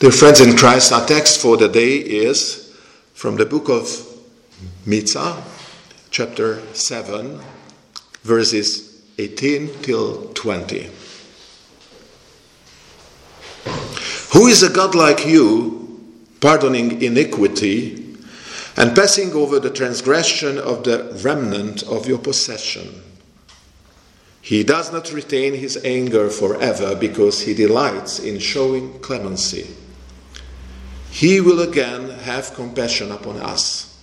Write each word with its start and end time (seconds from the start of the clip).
Dear 0.00 0.12
friends 0.12 0.40
in 0.40 0.56
Christ, 0.56 0.92
our 0.92 1.06
text 1.06 1.42
for 1.42 1.58
the 1.58 1.68
day 1.68 1.96
is 1.96 2.74
from 3.12 3.36
the 3.36 3.44
book 3.44 3.68
of 3.68 3.86
Micah, 4.86 5.42
chapter 6.10 6.62
7, 6.74 7.38
verses 8.22 9.02
18 9.18 9.82
till 9.82 10.32
20. 10.32 10.88
Who 14.32 14.46
is 14.46 14.62
a 14.62 14.70
God 14.70 14.94
like 14.94 15.26
you, 15.26 16.00
pardoning 16.40 17.02
iniquity 17.02 18.16
and 18.78 18.96
passing 18.96 19.34
over 19.34 19.60
the 19.60 19.68
transgression 19.68 20.56
of 20.56 20.84
the 20.84 21.20
remnant 21.22 21.82
of 21.82 22.08
your 22.08 22.18
possession? 22.18 23.02
He 24.40 24.64
does 24.64 24.90
not 24.90 25.12
retain 25.12 25.52
his 25.52 25.76
anger 25.84 26.30
forever 26.30 26.96
because 26.96 27.42
he 27.42 27.52
delights 27.52 28.18
in 28.18 28.38
showing 28.38 28.98
clemency. 29.00 29.76
He 31.10 31.40
will 31.40 31.60
again 31.60 32.10
have 32.10 32.54
compassion 32.54 33.10
upon 33.12 33.36
us. 33.36 33.98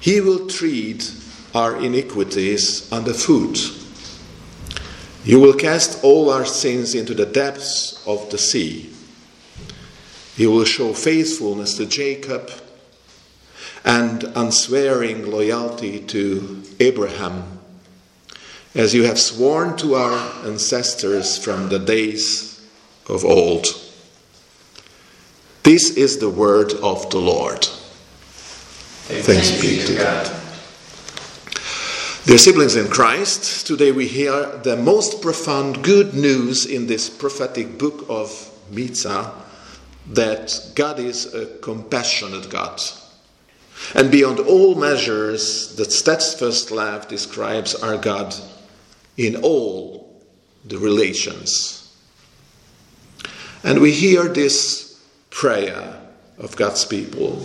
He 0.00 0.20
will 0.20 0.48
treat 0.48 1.12
our 1.54 1.76
iniquities 1.76 2.90
underfoot. 2.92 3.58
You 5.24 5.40
will 5.40 5.54
cast 5.54 6.04
all 6.04 6.30
our 6.30 6.44
sins 6.44 6.94
into 6.94 7.14
the 7.14 7.26
depths 7.26 8.02
of 8.06 8.30
the 8.30 8.38
sea. 8.38 8.92
He 10.36 10.46
will 10.46 10.64
show 10.64 10.92
faithfulness 10.92 11.76
to 11.78 11.86
Jacob 11.86 12.50
and 13.84 14.24
unswearing 14.34 15.30
loyalty 15.30 16.00
to 16.00 16.62
Abraham, 16.80 17.60
as 18.74 18.94
you 18.94 19.04
have 19.04 19.18
sworn 19.18 19.76
to 19.78 19.94
our 19.94 20.46
ancestors 20.46 21.38
from 21.38 21.68
the 21.68 21.78
days 21.78 22.60
of 23.08 23.24
old. 23.24 23.66
This 25.66 25.90
is 25.96 26.18
the 26.18 26.30
word 26.30 26.74
of 26.74 27.10
the 27.10 27.18
Lord. 27.18 27.64
Thanks, 29.08 29.60
be 29.60 29.84
to 29.84 29.96
God. 29.96 30.26
Dear 32.24 32.38
siblings 32.38 32.76
in 32.76 32.86
Christ, 32.86 33.66
today 33.66 33.90
we 33.90 34.06
hear 34.06 34.46
the 34.58 34.76
most 34.76 35.20
profound 35.20 35.82
good 35.82 36.14
news 36.14 36.66
in 36.66 36.86
this 36.86 37.10
prophetic 37.10 37.78
book 37.78 38.06
of 38.08 38.48
Micah 38.70 39.32
that 40.10 40.70
God 40.76 41.00
is 41.00 41.34
a 41.34 41.46
compassionate 41.58 42.48
God. 42.48 42.80
And 43.96 44.08
beyond 44.08 44.38
all 44.38 44.76
measures, 44.76 45.74
the 45.74 45.90
steadfast 45.90 46.70
love 46.70 47.08
describes 47.08 47.74
our 47.74 47.98
God 47.98 48.36
in 49.16 49.34
all 49.42 50.22
the 50.64 50.78
relations. 50.78 51.92
And 53.64 53.80
we 53.80 53.90
hear 53.90 54.28
this 54.28 54.85
prayer 55.30 56.00
of 56.38 56.56
God's 56.56 56.84
people. 56.84 57.36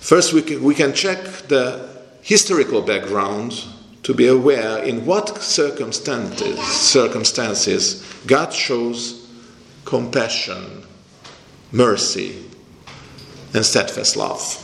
First, 0.00 0.32
we 0.32 0.42
can, 0.42 0.62
we 0.62 0.74
can 0.74 0.92
check 0.92 1.22
the 1.48 1.88
historical 2.22 2.82
background 2.82 3.64
to 4.02 4.14
be 4.14 4.26
aware 4.26 4.82
in 4.82 5.06
what 5.06 5.38
circumstances, 5.38 6.58
circumstances 6.60 8.02
God 8.26 8.52
shows 8.52 9.30
compassion, 9.84 10.84
mercy, 11.70 12.44
and 13.54 13.64
steadfast 13.64 14.16
love. 14.16 14.58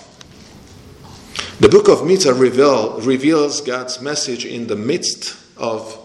The 1.60 1.68
book 1.68 1.88
of 1.88 2.06
Micah 2.06 2.34
reveal, 2.34 3.00
reveals 3.00 3.60
God's 3.60 4.00
message 4.00 4.44
in 4.44 4.66
the 4.66 4.76
midst 4.76 5.36
of 5.56 5.96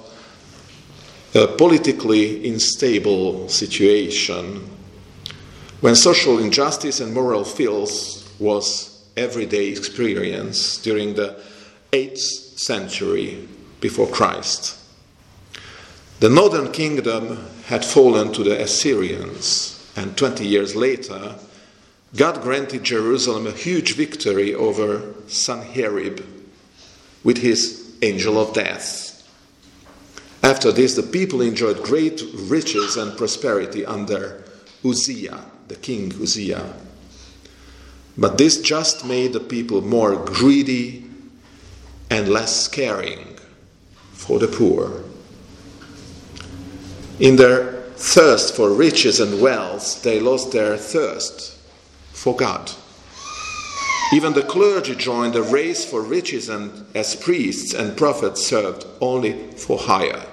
a 1.36 1.48
politically 1.48 2.48
unstable 2.50 3.50
situation 3.50 4.70
when 5.84 5.95
social 5.95 6.39
injustice 6.39 7.02
and 7.02 7.14
moral 7.14 7.44
filth 7.44 8.39
was 8.39 9.06
everyday 9.17 9.67
experience 9.67 10.77
during 10.77 11.14
the 11.14 11.38
8th 11.92 12.58
century 12.58 13.45
before 13.82 14.08
Christ. 14.08 14.80
The 16.22 16.30
northern 16.30 16.72
kingdom 16.72 17.49
had 17.66 17.83
fallen 17.83 18.32
to 18.32 18.45
the 18.45 18.61
Assyrians, 18.61 19.92
and 19.98 20.16
20 20.16 20.48
years 20.48 20.73
later, 20.73 21.36
God 22.16 22.42
granted 22.42 22.86
Jerusalem 22.86 23.45
a 23.45 23.52
huge 23.52 23.95
victory 23.95 24.55
over 24.55 24.99
Sanherib 25.27 26.26
with 27.26 27.39
his 27.39 27.93
angel 28.02 28.39
of 28.39 28.54
death. 28.54 29.30
After 30.43 30.72
this, 30.72 30.95
the 30.95 31.04
people 31.04 31.42
enjoyed 31.42 31.83
great 31.83 32.23
riches 32.36 32.95
and 32.95 33.17
prosperity 33.17 33.86
under 33.86 34.45
Uzziah 34.86 35.43
the 35.67 35.75
king 35.75 36.13
Uzziah. 36.21 36.73
But 38.17 38.37
this 38.37 38.61
just 38.61 39.05
made 39.05 39.33
the 39.33 39.39
people 39.39 39.81
more 39.81 40.15
greedy 40.15 41.05
and 42.09 42.29
less 42.29 42.67
caring 42.67 43.37
for 44.11 44.39
the 44.39 44.47
poor. 44.47 45.03
In 47.19 47.35
their 47.35 47.81
thirst 47.95 48.55
for 48.55 48.71
riches 48.71 49.19
and 49.19 49.41
wealth, 49.41 50.03
they 50.03 50.19
lost 50.19 50.51
their 50.51 50.77
thirst 50.77 51.57
for 52.11 52.35
God. 52.35 52.71
Even 54.13 54.33
the 54.33 54.43
clergy 54.43 54.95
joined 54.95 55.33
the 55.33 55.41
race 55.41 55.83
for 55.83 56.01
riches 56.01 56.49
and 56.49 56.85
as 56.93 57.15
priests 57.15 57.73
and 57.73 57.97
prophets 57.97 58.45
served 58.45 58.85
only 59.01 59.51
for 59.53 59.80
hire. 59.80 60.23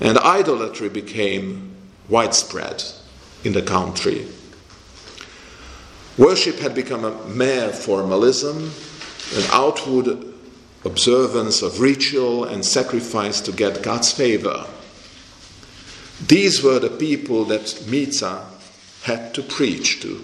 And 0.00 0.18
idolatry 0.18 0.88
became 0.88 1.70
widespread 2.08 2.82
in 3.44 3.52
the 3.52 3.62
country. 3.62 4.26
Worship 6.18 6.58
had 6.58 6.74
become 6.74 7.04
a 7.04 7.24
mere 7.26 7.70
formalism, 7.70 8.72
an 9.34 9.44
outward 9.50 10.32
observance 10.84 11.62
of 11.62 11.80
ritual 11.80 12.44
and 12.44 12.64
sacrifice 12.64 13.40
to 13.40 13.52
get 13.52 13.82
God's 13.82 14.12
favor. 14.12 14.66
These 16.26 16.62
were 16.62 16.78
the 16.78 16.90
people 16.90 17.44
that 17.46 17.84
Micah 17.88 18.46
had 19.02 19.34
to 19.34 19.42
preach 19.42 20.00
to. 20.02 20.16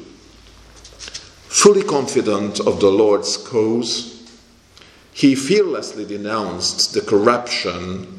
Fully 1.48 1.82
confident 1.82 2.60
of 2.60 2.80
the 2.80 2.90
Lord's 2.90 3.36
cause, 3.36 4.14
he 5.12 5.34
fearlessly 5.34 6.04
denounced 6.04 6.92
the 6.92 7.00
corruption 7.00 8.17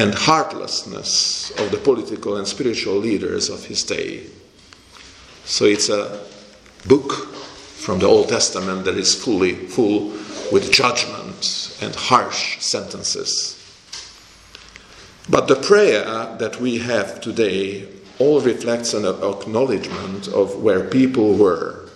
and 0.00 0.14
heartlessness 0.14 1.50
of 1.60 1.70
the 1.70 1.76
political 1.76 2.38
and 2.38 2.48
spiritual 2.48 2.96
leaders 2.96 3.50
of 3.50 3.66
his 3.66 3.82
day. 3.82 4.24
So 5.44 5.66
it's 5.66 5.90
a 5.90 6.24
book 6.86 7.12
from 7.84 7.98
the 7.98 8.06
Old 8.06 8.30
Testament 8.30 8.86
that 8.86 8.96
is 8.96 9.14
fully 9.14 9.52
full 9.52 10.08
with 10.50 10.72
judgment 10.72 11.76
and 11.82 11.94
harsh 11.94 12.58
sentences. 12.60 13.58
But 15.28 15.48
the 15.48 15.56
prayer 15.56 16.04
that 16.38 16.58
we 16.58 16.78
have 16.78 17.20
today 17.20 17.86
all 18.18 18.40
reflects 18.40 18.94
an 18.94 19.04
acknowledgement 19.04 20.28
of 20.28 20.62
where 20.62 20.82
people 20.82 21.34
were. 21.34 21.90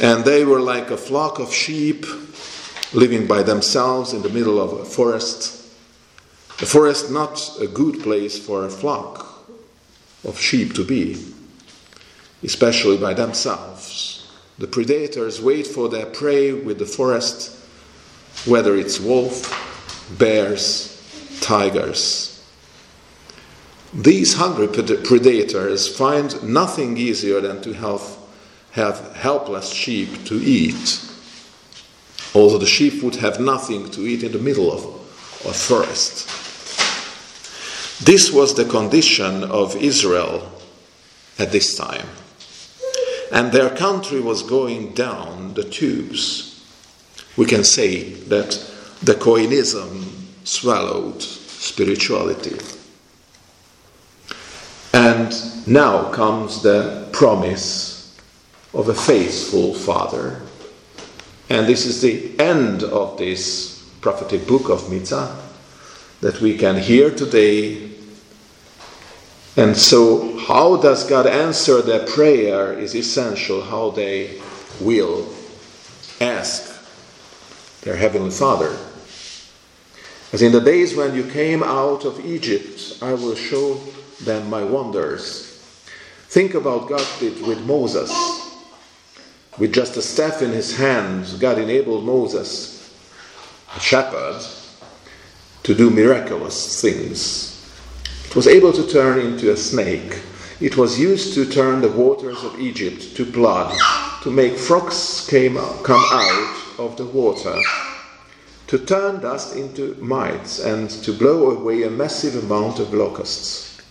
And 0.00 0.24
they 0.24 0.44
were 0.44 0.60
like 0.60 0.90
a 0.90 0.96
flock 0.96 1.38
of 1.38 1.54
sheep 1.54 2.04
living 2.92 3.28
by 3.28 3.44
themselves 3.44 4.12
in 4.12 4.22
the 4.22 4.30
middle 4.30 4.60
of 4.60 4.72
a 4.72 4.84
forest 4.84 5.55
a 6.60 6.66
forest 6.66 7.10
not 7.10 7.60
a 7.60 7.66
good 7.66 8.02
place 8.02 8.38
for 8.38 8.64
a 8.64 8.70
flock 8.70 9.46
of 10.24 10.40
sheep 10.40 10.74
to 10.74 10.84
be, 10.84 11.22
especially 12.42 12.96
by 12.96 13.12
themselves. 13.12 14.30
The 14.58 14.66
predators 14.66 15.40
wait 15.40 15.66
for 15.66 15.90
their 15.90 16.06
prey 16.06 16.52
with 16.52 16.78
the 16.78 16.86
forest, 16.86 17.58
whether 18.46 18.74
it's 18.74 18.98
wolf, 18.98 19.52
bears, 20.18 21.38
tigers. 21.42 22.32
These 23.92 24.34
hungry 24.34 24.68
predators 24.68 25.94
find 25.94 26.42
nothing 26.42 26.96
easier 26.96 27.42
than 27.42 27.60
to 27.62 27.74
have, 27.74 28.16
have 28.72 29.14
helpless 29.14 29.70
sheep 29.70 30.24
to 30.24 30.42
eat. 30.42 31.02
Although 32.34 32.58
the 32.58 32.66
sheep 32.66 33.02
would 33.02 33.16
have 33.16 33.40
nothing 33.40 33.90
to 33.90 34.06
eat 34.06 34.22
in 34.22 34.32
the 34.32 34.38
middle 34.38 34.72
of 34.72 34.84
a 35.44 35.52
forest. 35.52 36.45
This 38.02 38.30
was 38.30 38.54
the 38.54 38.66
condition 38.66 39.44
of 39.44 39.74
Israel 39.76 40.52
at 41.38 41.50
this 41.50 41.76
time. 41.76 42.06
And 43.32 43.52
their 43.52 43.70
country 43.70 44.20
was 44.20 44.42
going 44.42 44.92
down 44.92 45.54
the 45.54 45.64
tubes. 45.64 46.64
We 47.36 47.46
can 47.46 47.64
say 47.64 48.12
that 48.28 48.70
the 49.02 49.14
Cohenism 49.14 50.28
swallowed 50.44 51.22
spirituality. 51.22 52.58
And 54.92 55.66
now 55.66 56.10
comes 56.12 56.62
the 56.62 57.08
promise 57.12 58.16
of 58.74 58.88
a 58.88 58.94
faithful 58.94 59.74
father. 59.74 60.42
And 61.48 61.66
this 61.66 61.86
is 61.86 62.02
the 62.02 62.38
end 62.38 62.82
of 62.82 63.16
this 63.16 63.88
prophetic 64.00 64.46
book 64.46 64.68
of 64.68 64.90
Micah 64.92 65.45
that 66.20 66.40
we 66.40 66.56
can 66.56 66.76
hear 66.76 67.10
today 67.10 67.96
and 69.56 69.74
so 69.74 70.36
how 70.36 70.76
does 70.76 71.08
God 71.08 71.26
answer 71.26 71.80
their 71.80 72.04
prayer 72.06 72.78
is 72.78 72.94
essential, 72.94 73.62
how 73.62 73.90
they 73.90 74.38
will 74.80 75.26
ask 76.20 76.74
their 77.80 77.96
Heavenly 77.96 78.30
Father. 78.30 78.76
As 80.32 80.42
in 80.42 80.52
the 80.52 80.60
days 80.60 80.94
when 80.94 81.14
you 81.14 81.24
came 81.24 81.62
out 81.62 82.04
of 82.04 82.24
Egypt, 82.24 82.98
I 83.00 83.14
will 83.14 83.34
show 83.34 83.80
them 84.22 84.50
my 84.50 84.62
wonders. 84.62 85.56
Think 86.28 86.52
about 86.52 86.88
God 86.88 87.06
did 87.18 87.40
with 87.46 87.64
Moses. 87.64 88.12
With 89.58 89.72
just 89.72 89.96
a 89.96 90.02
staff 90.02 90.42
in 90.42 90.50
his 90.50 90.76
hand, 90.76 91.34
God 91.40 91.58
enabled 91.58 92.04
Moses, 92.04 92.94
a 93.74 93.80
shepherd, 93.80 94.42
to 95.66 95.74
do 95.74 95.90
miraculous 95.90 96.80
things. 96.80 97.60
It 98.26 98.36
was 98.36 98.46
able 98.46 98.72
to 98.72 98.86
turn 98.86 99.18
into 99.18 99.50
a 99.50 99.56
snake. 99.56 100.22
It 100.60 100.76
was 100.76 100.96
used 100.96 101.34
to 101.34 101.44
turn 101.44 101.80
the 101.80 101.90
waters 101.90 102.44
of 102.44 102.60
Egypt 102.60 103.16
to 103.16 103.24
blood, 103.24 103.76
to 104.22 104.30
make 104.30 104.56
frogs 104.56 105.26
came, 105.28 105.56
come 105.82 106.04
out 106.12 106.56
of 106.78 106.96
the 106.96 107.04
water, 107.04 107.58
to 108.68 108.78
turn 108.78 109.20
dust 109.20 109.56
into 109.56 109.96
mites, 110.00 110.60
and 110.60 110.88
to 110.88 111.12
blow 111.12 111.50
away 111.50 111.82
a 111.82 111.90
massive 111.90 112.44
amount 112.44 112.78
of 112.78 112.94
locusts. 112.94 113.82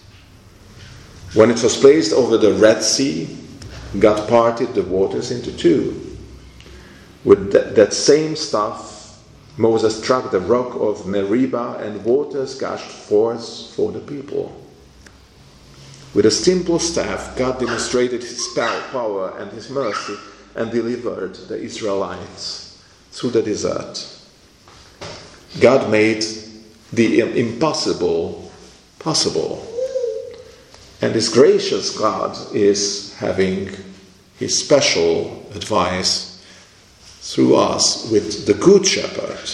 When 1.34 1.52
it 1.52 1.62
was 1.62 1.76
placed 1.76 2.14
over 2.14 2.38
the 2.38 2.54
Red 2.54 2.84
Sea, 2.84 3.38
God 4.00 4.30
parted 4.30 4.74
the 4.76 4.84
waters 4.84 5.30
into 5.30 5.52
two. 5.52 6.18
With 7.26 7.52
that, 7.52 7.76
that 7.76 7.94
same 7.94 8.38
staff, 8.38 8.95
Moses 9.58 10.02
struck 10.02 10.32
the 10.32 10.40
rock 10.40 10.76
of 10.76 11.08
Meribah, 11.08 11.78
and 11.80 12.04
waters 12.04 12.56
gushed 12.56 12.92
forth 12.92 13.74
for 13.74 13.92
the 13.92 14.00
people. 14.00 14.62
With 16.14 16.26
a 16.26 16.32
simple 16.32 16.80
staff, 16.80 17.38
God 17.38 17.60
demonstrated 17.60 18.22
his 18.22 18.48
power 18.56 19.38
and 19.38 19.52
his 19.52 19.70
mercy 19.70 20.16
and 20.56 20.72
delivered 20.72 21.36
the 21.36 21.58
Israelites 21.58 22.82
through 23.12 23.32
the 23.32 23.42
desert. 23.42 24.08
God 25.60 25.90
made 25.90 26.24
the 26.92 27.20
impossible 27.20 28.52
possible. 29.00 29.66
And 31.02 31.14
this 31.14 31.30
gracious 31.30 31.98
God 31.98 32.38
is 32.56 33.14
having 33.18 33.70
his 34.38 34.58
special 34.58 35.46
advice 35.54 36.25
through 37.26 37.56
us 37.56 38.10
with 38.12 38.46
the 38.46 38.54
Good 38.54 38.86
Shepherd. 38.86 39.50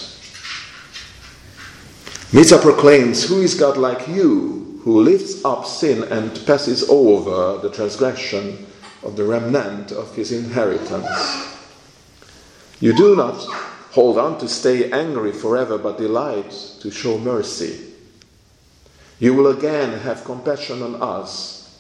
Micah 2.34 2.62
proclaims, 2.62 3.24
Who 3.28 3.42
is 3.42 3.56
God 3.56 3.78
like 3.78 4.10
you, 4.10 4.82
who 4.84 5.02
lifts 5.02 5.44
up 5.46 5.66
sin 5.66 6.04
and 6.12 6.46
passes 6.46 6.90
over 6.90 7.60
the 7.62 7.74
transgression 7.74 8.68
of 9.04 9.16
the 9.16 9.24
remnant 9.24 9.94
of 9.94 10.14
his 10.16 10.34
inheritance? 10.34 11.08
You 12.82 12.94
do 12.94 13.16
not 13.16 13.36
hold 13.92 14.18
on 14.18 14.38
to 14.40 14.50
stay 14.50 14.92
angry 14.92 15.32
forever, 15.32 15.78
but 15.78 15.98
delight 15.98 16.52
to 16.82 16.92
show 16.92 17.18
mercy. 17.18 17.94
You 19.20 19.34
will 19.34 19.48
again 19.48 19.98
have 20.00 20.26
compassion 20.26 20.82
on 20.82 21.02
us. 21.02 21.80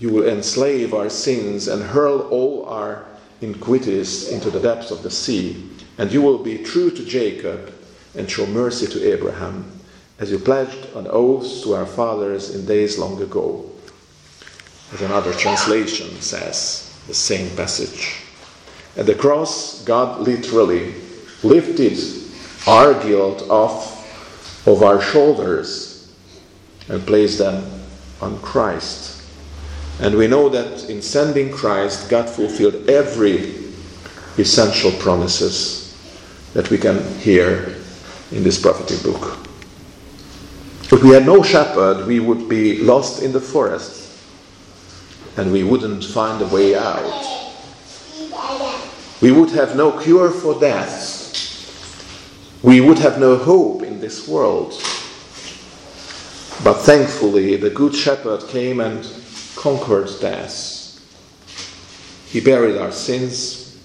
You 0.00 0.10
will 0.10 0.26
enslave 0.26 0.92
our 0.92 1.08
sins 1.08 1.68
and 1.68 1.82
hurl 1.82 2.22
all 2.30 2.66
our 2.66 3.06
iniquities 3.40 4.28
into 4.28 4.50
the 4.50 4.60
depths 4.60 4.90
of 4.90 5.02
the 5.02 5.10
sea. 5.10 5.70
And 5.98 6.10
you 6.10 6.22
will 6.22 6.38
be 6.38 6.58
true 6.58 6.90
to 6.90 7.04
Jacob 7.04 7.72
and 8.16 8.30
show 8.30 8.46
mercy 8.46 8.86
to 8.86 9.12
Abraham, 9.12 9.70
as 10.18 10.30
you 10.30 10.38
pledged 10.38 10.86
an 10.94 11.06
oath 11.08 11.62
to 11.62 11.74
our 11.74 11.86
fathers 11.86 12.54
in 12.54 12.66
days 12.66 12.98
long 12.98 13.20
ago. 13.20 13.70
As 14.92 15.02
another 15.02 15.32
translation 15.32 16.20
says, 16.20 16.96
the 17.06 17.14
same 17.14 17.54
passage. 17.56 18.20
At 18.96 19.06
the 19.06 19.14
cross, 19.14 19.82
God 19.84 20.20
literally 20.20 20.94
lifted 21.42 21.98
our 22.66 22.94
guilt 23.02 23.42
off 23.50 24.66
of 24.66 24.82
our 24.82 25.00
shoulders 25.00 26.14
and 26.88 27.04
placed 27.06 27.38
them 27.38 27.64
on 28.20 28.38
Christ. 28.40 29.23
And 30.00 30.16
we 30.16 30.26
know 30.26 30.48
that 30.48 30.90
in 30.90 31.00
sending 31.00 31.52
Christ, 31.52 32.10
God 32.10 32.28
fulfilled 32.28 32.88
every 32.88 33.54
essential 34.36 34.90
promises 34.92 35.96
that 36.54 36.70
we 36.70 36.78
can 36.78 37.02
hear 37.18 37.76
in 38.32 38.42
this 38.42 38.60
prophetic 38.60 39.02
book. 39.02 39.38
If 40.92 41.02
we 41.02 41.10
had 41.10 41.26
no 41.26 41.42
shepherd, 41.42 42.06
we 42.06 42.20
would 42.20 42.48
be 42.48 42.78
lost 42.78 43.22
in 43.22 43.32
the 43.32 43.40
forest 43.40 44.04
and 45.36 45.52
we 45.52 45.64
wouldn't 45.64 46.04
find 46.04 46.40
a 46.42 46.46
way 46.46 46.76
out. 46.76 47.52
We 49.20 49.32
would 49.32 49.50
have 49.50 49.76
no 49.76 49.98
cure 49.98 50.30
for 50.30 50.58
death. 50.60 51.12
We 52.62 52.80
would 52.80 52.98
have 52.98 53.18
no 53.18 53.36
hope 53.36 53.82
in 53.82 54.00
this 54.00 54.28
world. 54.28 54.72
But 56.62 56.74
thankfully, 56.82 57.56
the 57.56 57.70
Good 57.70 57.94
Shepherd 57.94 58.46
came 58.48 58.80
and 58.80 59.04
conquered 59.64 60.10
death. 60.20 61.00
He 62.28 62.38
buried 62.38 62.76
our 62.76 62.92
sins. 62.92 63.80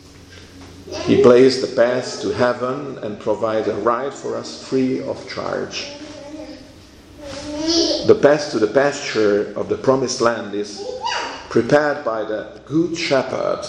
He 1.06 1.24
blazed 1.24 1.64
the 1.64 1.74
path 1.74 2.20
to 2.22 2.32
heaven 2.32 2.98
and 2.98 3.18
provided 3.18 3.70
a 3.70 3.78
ride 3.78 4.14
for 4.14 4.36
us 4.36 4.62
free 4.68 5.02
of 5.02 5.18
charge. 5.30 5.88
The 8.08 8.20
path 8.22 8.52
to 8.52 8.60
the 8.60 8.68
pasture 8.68 9.54
of 9.56 9.70
the 9.70 9.78
promised 9.78 10.20
land 10.20 10.54
is 10.54 10.86
prepared 11.50 12.04
by 12.04 12.26
the 12.26 12.60
Good 12.66 12.98
Shepherd. 12.98 13.64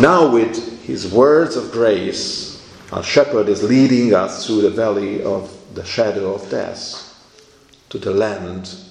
Now, 0.00 0.28
with 0.30 0.82
his 0.82 1.10
words 1.10 1.56
of 1.56 1.72
grace, 1.72 2.62
our 2.92 3.02
shepherd 3.02 3.48
is 3.48 3.62
leading 3.62 4.12
us 4.12 4.46
through 4.46 4.60
the 4.60 4.76
valley 4.84 5.22
of 5.22 5.50
the 5.72 5.84
shadow 5.86 6.34
of 6.34 6.50
death 6.50 6.92
to 7.88 7.98
the 7.98 8.10
land 8.10 8.85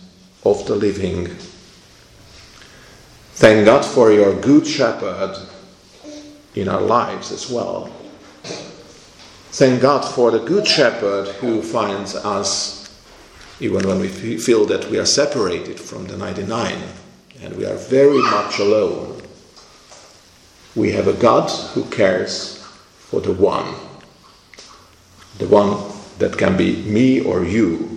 of 0.45 0.65
the 0.67 0.75
living. 0.75 1.27
Thank 3.33 3.65
God 3.65 3.83
for 3.83 4.11
your 4.11 4.39
good 4.39 4.65
shepherd 4.65 5.35
in 6.53 6.69
our 6.69 6.81
lives 6.81 7.31
as 7.31 7.49
well. 7.49 7.91
Thank 9.51 9.81
God 9.81 10.01
for 10.01 10.31
the 10.31 10.39
good 10.39 10.67
shepherd 10.67 11.27
who 11.35 11.61
finds 11.61 12.15
us 12.15 12.85
even 13.59 13.87
when 13.87 13.99
we 13.99 14.09
feel 14.09 14.65
that 14.65 14.89
we 14.89 14.99
are 14.99 15.05
separated 15.05 15.79
from 15.79 16.07
the 16.07 16.17
99 16.17 16.77
and 17.41 17.55
we 17.55 17.65
are 17.65 17.75
very 17.75 18.21
much 18.21 18.59
alone. 18.59 19.21
We 20.75 20.91
have 20.91 21.07
a 21.07 21.13
God 21.13 21.49
who 21.73 21.85
cares 21.85 22.57
for 22.99 23.21
the 23.21 23.31
one, 23.31 23.73
the 25.37 25.47
one 25.47 25.77
that 26.19 26.37
can 26.37 26.57
be 26.57 26.81
me 26.83 27.21
or 27.21 27.45
you, 27.45 27.94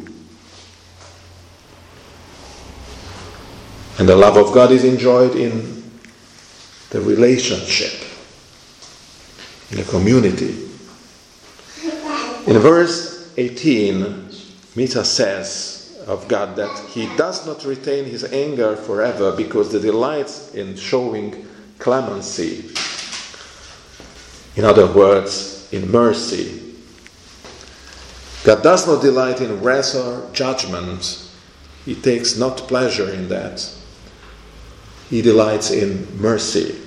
And 3.98 4.08
the 4.08 4.14
love 4.14 4.36
of 4.36 4.54
God 4.54 4.70
is 4.70 4.84
enjoyed 4.84 5.34
in 5.34 5.82
the 6.90 7.00
relationship, 7.00 7.92
in 9.70 9.78
the 9.78 9.90
community. 9.90 10.68
In 12.46 12.58
verse 12.58 13.32
18, 13.36 14.30
Micah 14.76 15.04
says 15.04 16.00
of 16.06 16.28
God 16.28 16.54
that 16.56 16.78
He 16.90 17.14
does 17.16 17.44
not 17.44 17.64
retain 17.64 18.04
His 18.04 18.24
anger 18.24 18.76
forever 18.76 19.32
because 19.32 19.72
the 19.72 19.80
delights 19.80 20.54
in 20.54 20.76
showing 20.76 21.46
clemency. 21.78 22.70
In 24.56 24.64
other 24.64 24.86
words, 24.86 25.68
in 25.72 25.90
mercy. 25.90 26.74
God 28.44 28.62
does 28.62 28.86
not 28.86 29.02
delight 29.02 29.40
in 29.40 29.60
wrath 29.60 29.94
or 29.94 30.30
judgment. 30.32 31.28
He 31.84 31.94
takes 31.94 32.38
not 32.38 32.56
pleasure 32.58 33.12
in 33.12 33.28
that. 33.28 33.74
He 35.08 35.22
delights 35.22 35.70
in 35.70 36.20
mercy. 36.20 36.78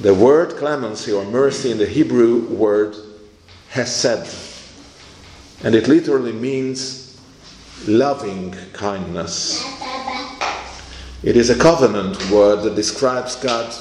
The 0.00 0.14
word 0.14 0.56
clemency 0.56 1.12
or 1.12 1.24
mercy 1.24 1.70
in 1.70 1.78
the 1.78 1.86
Hebrew 1.86 2.46
word 2.48 2.96
hesed, 3.68 4.32
and 5.64 5.74
it 5.74 5.88
literally 5.88 6.32
means 6.32 7.20
loving 7.86 8.54
kindness. 8.72 9.64
It 11.22 11.36
is 11.36 11.50
a 11.50 11.58
covenant 11.58 12.30
word 12.30 12.62
that 12.62 12.76
describes 12.76 13.34
God, 13.36 13.74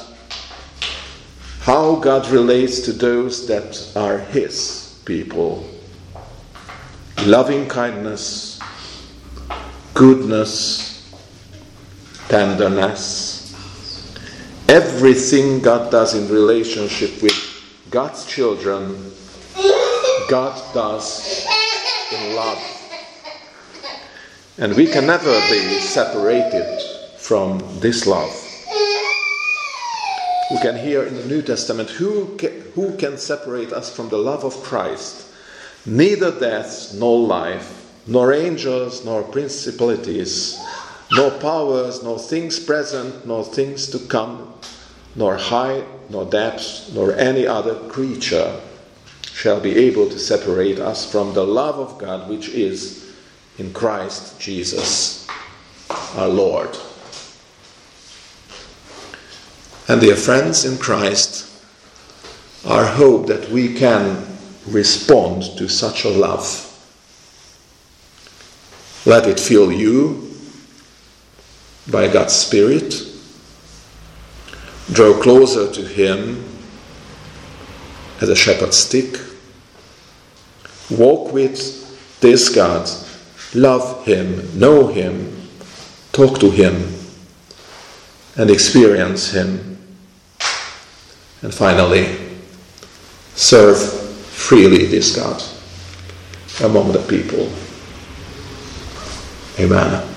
how 1.62 1.96
God 1.98 2.28
relates 2.30 2.82
to 2.82 2.94
those 2.94 3.48
that 3.48 3.92
are 3.96 4.18
His 4.18 5.00
people. 5.06 5.70
Loving 7.26 7.70
kindness, 7.70 8.60
goodness, 9.94 10.97
tenderness. 12.28 13.54
Everything 14.68 15.62
God 15.62 15.92
does 15.92 16.14
in 16.14 16.28
relationship 16.30 17.22
with 17.22 17.34
God's 17.90 18.26
children, 18.26 19.14
God 20.30 20.62
does 20.74 21.46
in 22.12 22.36
love. 22.36 22.62
And 24.58 24.76
we 24.76 24.88
can 24.88 25.06
never 25.06 25.32
be 25.50 25.80
separated 25.80 26.82
from 27.18 27.60
this 27.80 28.06
love. 28.08 28.32
We 30.50 30.58
can 30.60 30.78
hear 30.78 31.04
in 31.04 31.16
the 31.16 31.26
New 31.26 31.42
Testament 31.42 31.90
who 31.90 32.36
can, 32.38 32.62
who 32.74 32.96
can 32.98 33.18
separate 33.18 33.74
us 33.74 33.94
from 33.94 34.10
the 34.10 34.18
love 34.18 34.44
of 34.44 34.64
Christ? 34.64 35.28
Neither 35.86 36.38
death 36.38 36.94
nor 36.94 37.20
life, 37.20 37.86
nor 38.08 38.34
angels 38.34 39.06
nor 39.06 39.24
principalities, 39.24 40.58
nor 41.12 41.32
powers, 41.32 42.04
nor 42.04 42.20
things 42.20 42.60
present, 42.60 43.26
nor 43.26 43.44
things 43.44 43.88
to 43.90 44.00
come, 44.00 44.54
nor 45.16 45.38
height, 45.38 45.86
nor 46.10 46.26
depth, 46.26 46.92
nor 46.94 47.14
any 47.14 47.48
other 47.48 47.76
creature 47.90 48.60
shall 49.24 49.60
be 49.60 49.76
able 49.76 50.10
to 50.10 50.20
separate 50.20 50.80
us 50.80 51.10
from 51.10 51.34
the 51.34 51.46
love 51.46 51.78
of 51.80 51.98
God 51.98 52.30
which 52.30 52.50
is 52.50 53.14
in 53.58 53.72
Christ 53.74 54.40
Jesus 54.40 55.28
our 56.16 56.28
Lord. 56.28 56.76
And 59.88 60.02
dear 60.02 60.16
friends 60.16 60.66
in 60.66 60.78
Christ, 60.78 61.46
our 62.66 62.86
hope 62.86 63.28
that 63.28 63.50
we 63.50 63.74
can 63.74 64.26
respond 64.68 65.44
to 65.58 65.70
such 65.70 66.04
a 66.04 66.10
love. 66.10 66.64
Let 69.06 69.28
it 69.28 69.40
fill 69.40 69.72
you 69.72 70.27
by 71.90 72.08
God's 72.08 72.34
Spirit. 72.34 73.04
Draw 74.92 75.22
closer 75.22 75.72
to 75.72 75.82
Him 75.82 76.44
as 78.22 78.30
a 78.30 78.36
shepherd's 78.36 78.78
stick. 78.78 79.20
Walk 80.90 81.34
with 81.34 82.20
this 82.22 82.50
God. 82.54 82.90
Love 83.54 84.06
Him, 84.06 84.60
know 84.60 84.88
Him, 84.88 85.50
talk 86.12 86.40
to 86.40 86.50
Him, 86.50 86.94
and 88.36 88.50
experience 88.50 89.32
Him. 89.32 89.78
And 91.42 91.54
finally, 91.54 92.18
serve 93.36 93.78
freely 93.78 94.86
this 94.86 95.16
God 95.16 95.42
among 96.64 96.92
the 96.92 97.00
people. 97.00 97.50
Amen. 99.60 100.17